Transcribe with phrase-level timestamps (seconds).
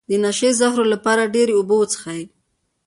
[0.09, 2.23] د نشې د زهرو لپاره ډیرې اوبه وڅښئ